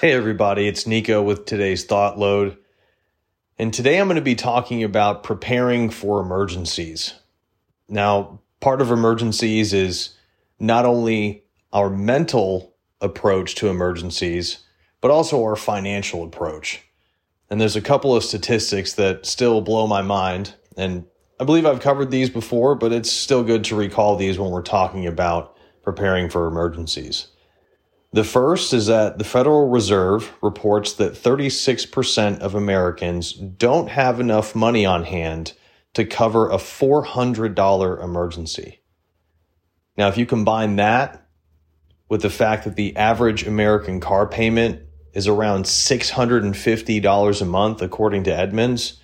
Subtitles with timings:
[0.00, 2.56] Hey, everybody, it's Nico with today's Thought Load.
[3.58, 7.12] And today I'm going to be talking about preparing for emergencies.
[7.86, 10.14] Now, part of emergencies is
[10.58, 14.60] not only our mental approach to emergencies,
[15.02, 16.80] but also our financial approach.
[17.50, 20.54] And there's a couple of statistics that still blow my mind.
[20.78, 21.04] And
[21.38, 24.62] I believe I've covered these before, but it's still good to recall these when we're
[24.62, 27.26] talking about preparing for emergencies.
[28.12, 34.54] The first is that the Federal Reserve reports that 36% of Americans don't have enough
[34.56, 35.52] money on hand
[35.94, 38.80] to cover a $400 emergency.
[39.96, 41.24] Now, if you combine that
[42.08, 48.24] with the fact that the average American car payment is around $650 a month, according
[48.24, 49.00] to Edmunds,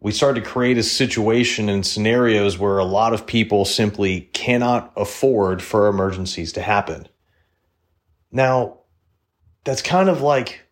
[0.00, 4.92] we start to create a situation and scenarios where a lot of people simply cannot
[4.96, 7.08] afford for emergencies to happen.
[8.30, 8.80] Now,
[9.64, 10.62] that's kind of like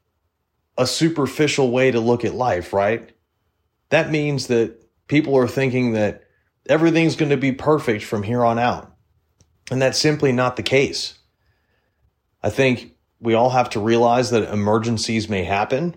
[0.78, 3.10] a superficial way to look at life, right?
[3.90, 6.24] That means that people are thinking that
[6.68, 8.92] everything's going to be perfect from here on out.
[9.70, 11.18] And that's simply not the case.
[12.42, 15.96] I think we all have to realize that emergencies may happen.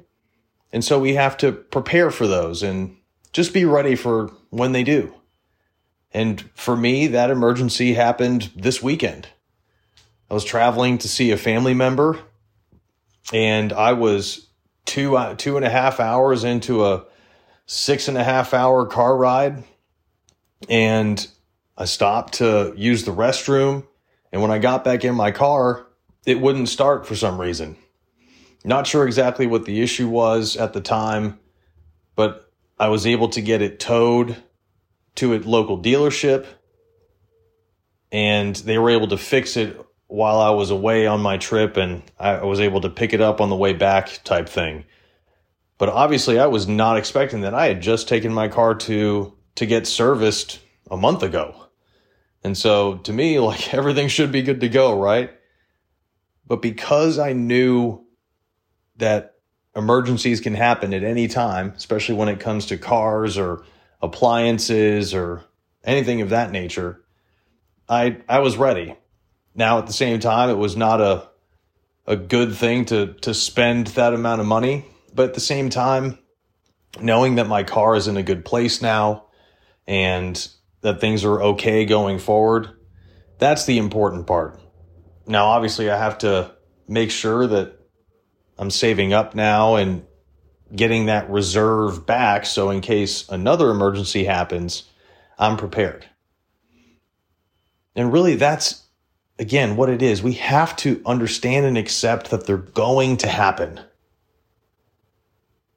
[0.72, 2.98] And so we have to prepare for those and
[3.34, 5.14] just be ready for when they do.
[6.12, 9.28] And for me, that emergency happened this weekend.
[10.30, 12.20] I was traveling to see a family member,
[13.34, 14.48] and I was
[14.86, 17.06] two uh, two and a half hours into a
[17.66, 19.64] six and a half hour car ride,
[20.70, 21.26] and
[21.78, 23.88] I stopped to use the restroom.
[24.32, 25.88] And when I got back in my car,
[26.26, 27.76] it wouldn't start for some reason.
[28.64, 31.40] Not sure exactly what the issue was at the time,
[32.16, 34.36] but I was able to get it towed
[35.16, 36.46] to a local dealership
[38.12, 42.02] and they were able to fix it while I was away on my trip and
[42.20, 44.84] I was able to pick it up on the way back type thing.
[45.78, 47.54] But obviously I was not expecting that.
[47.54, 51.56] I had just taken my car to to get serviced a month ago.
[52.44, 55.32] And so to me like everything should be good to go, right?
[56.48, 58.04] But because I knew
[58.98, 59.36] that
[59.76, 63.64] emergencies can happen at any time, especially when it comes to cars or
[64.02, 65.44] appliances or
[65.84, 67.04] anything of that nature,
[67.88, 68.96] I I was ready.
[69.56, 71.30] Now, at the same time, it was not a
[72.06, 76.18] a good thing to to spend that amount of money, but at the same time,
[77.00, 79.26] knowing that my car is in a good place now
[79.88, 80.50] and
[80.82, 82.70] that things are okay going forward,
[83.38, 84.60] that's the important part.
[85.28, 86.56] Now, obviously, I have to
[86.88, 87.80] make sure that
[88.58, 90.06] I'm saving up now and
[90.76, 94.84] getting that reserve back so in case another emergency happens,
[95.38, 96.06] I'm prepared.
[97.96, 98.86] And really that's
[99.40, 103.80] again, what it is, we have to understand and accept that they're going to happen.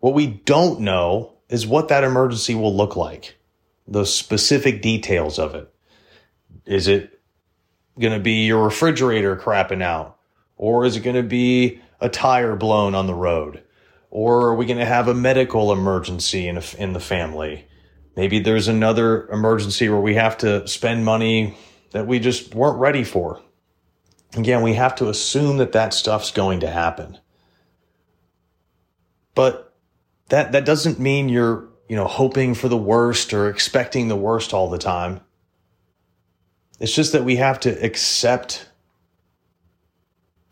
[0.00, 3.36] What we don't know is what that emergency will look like,
[3.86, 5.72] the specific details of it.
[6.66, 7.20] Is it
[7.98, 10.18] going to be your refrigerator crapping out?
[10.56, 13.62] Or is it going to be a tire blown on the road?
[14.10, 17.66] Or are we going to have a medical emergency in, a, in the family?
[18.16, 21.56] Maybe there's another emergency where we have to spend money
[21.92, 23.40] that we just weren't ready for
[24.36, 27.18] again, we have to assume that that stuff's going to happen.
[29.34, 29.74] But
[30.28, 34.52] that that doesn't mean you're, you know, hoping for the worst or expecting the worst
[34.52, 35.20] all the time.
[36.80, 38.68] It's just that we have to accept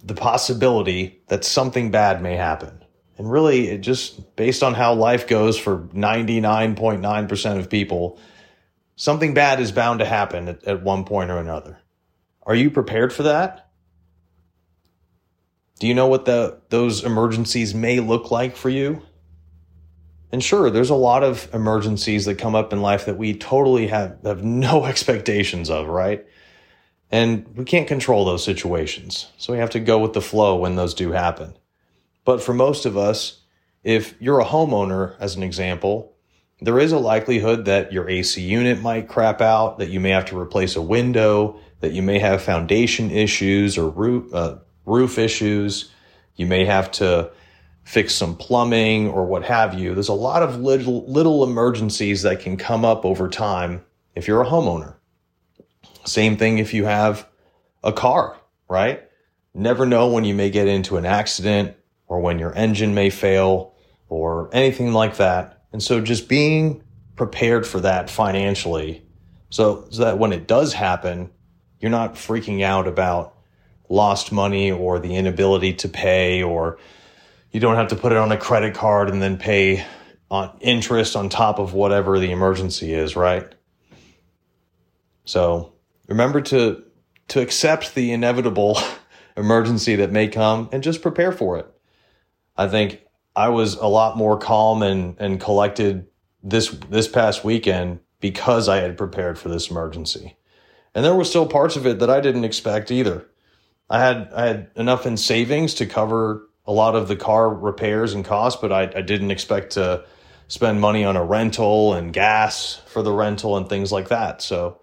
[0.03, 2.85] the possibility that something bad may happen.
[3.19, 8.19] And really, it just based on how life goes for 99.9% of people,
[8.97, 11.79] something bad is bound to happen at, at one point or another.
[12.45, 13.70] Are you prepared for that?
[15.81, 19.01] Do you know what the those emergencies may look like for you?
[20.31, 23.89] And sure, there's a lot of emergencies that come up in life that we totally
[23.89, 26.25] have, have no expectations of, right?
[27.11, 29.29] And we can't control those situations.
[29.39, 31.57] So we have to go with the flow when those do happen.
[32.25, 33.41] But for most of us,
[33.83, 36.15] if you're a homeowner, as an example,
[36.61, 40.27] there is a likelihood that your AC unit might crap out, that you may have
[40.27, 44.57] to replace a window, that you may have foundation issues or roof, uh,
[44.91, 45.91] roof issues.
[46.37, 47.31] You may have to
[47.85, 49.95] fix some plumbing or what have you.
[49.95, 53.85] There's a lot of little, little emergencies that can come up over time
[54.15, 54.95] if you're a homeowner.
[56.05, 57.27] Same thing if you have
[57.83, 58.37] a car,
[58.69, 59.03] right?
[59.55, 61.77] Never know when you may get into an accident
[62.07, 63.75] or when your engine may fail
[64.09, 65.65] or anything like that.
[65.73, 66.83] And so just being
[67.17, 69.05] prepared for that financially
[69.51, 71.31] so, so that when it does happen,
[71.81, 73.35] you're not freaking out about
[73.91, 76.79] lost money or the inability to pay, or
[77.51, 79.85] you don't have to put it on a credit card and then pay
[80.31, 83.53] on interest on top of whatever the emergency is, right?
[85.25, 85.75] So
[86.09, 86.85] remember to
[87.29, 88.79] to accept the inevitable
[89.37, 91.67] emergency that may come and just prepare for it.
[92.57, 93.03] I think
[93.37, 96.07] I was a lot more calm and, and collected
[96.43, 100.37] this this past weekend because I had prepared for this emergency.
[100.95, 103.27] And there were still parts of it that I didn't expect either.
[103.91, 108.15] I had I had enough in savings to cover a lot of the car repairs
[108.15, 110.05] and costs, but I, I didn't expect to
[110.47, 114.43] spend money on a rental and gas for the rental and things like that.
[114.43, 114.81] So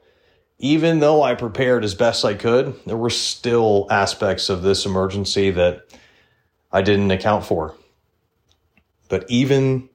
[0.60, 5.52] even though I prepared as best I could, there were still aspects of this emergency
[5.52, 5.84] that
[6.72, 7.76] I didn't account for.
[9.08, 9.90] But even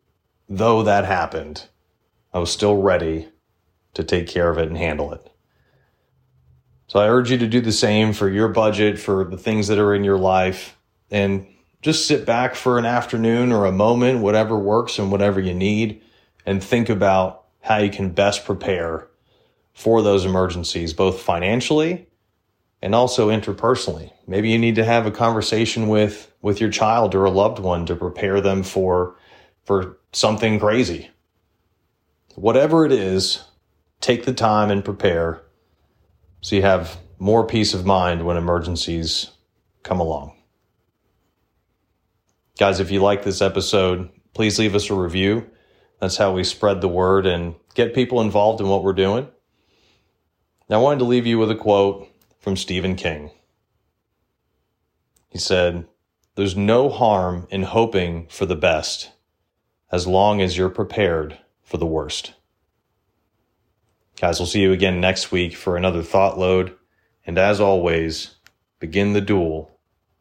[0.48, 1.66] though that happened,
[2.32, 3.28] I was still ready
[3.94, 5.31] to take care of it and handle it.
[6.92, 9.78] So I urge you to do the same for your budget, for the things that
[9.78, 10.76] are in your life,
[11.10, 11.46] and
[11.80, 16.02] just sit back for an afternoon or a moment, whatever works and whatever you need,
[16.44, 19.08] and think about how you can best prepare
[19.72, 22.08] for those emergencies, both financially
[22.82, 24.12] and also interpersonally.
[24.26, 27.86] Maybe you need to have a conversation with, with your child or a loved one
[27.86, 29.16] to prepare them for,
[29.64, 31.08] for something crazy.
[32.34, 33.44] Whatever it is,
[34.02, 35.40] take the time and prepare
[36.42, 39.30] so you have more peace of mind when emergencies
[39.82, 40.36] come along.
[42.58, 45.48] Guys, if you like this episode, please leave us a review.
[46.00, 49.28] That's how we spread the word and get people involved in what we're doing.
[50.68, 52.08] Now, I wanted to leave you with a quote
[52.40, 53.30] from Stephen King.
[55.30, 55.86] He said,
[56.34, 59.12] There's no harm in hoping for the best
[59.92, 62.34] as long as you're prepared for the worst.
[64.16, 66.76] Guys, we'll see you again next week for another thought load.
[67.26, 68.36] And as always,
[68.78, 69.78] begin the duel,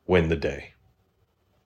[0.08, 0.71] win the day.